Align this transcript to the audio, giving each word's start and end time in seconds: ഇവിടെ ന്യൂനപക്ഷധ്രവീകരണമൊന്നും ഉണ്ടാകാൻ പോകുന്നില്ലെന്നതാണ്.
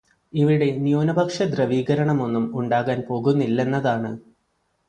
ഇവിടെ 0.33 0.67
ന്യൂനപക്ഷധ്രവീകരണമൊന്നും 0.77 2.59
ഉണ്ടാകാൻ 2.59 3.01
പോകുന്നില്ലെന്നതാണ്. 3.09 4.11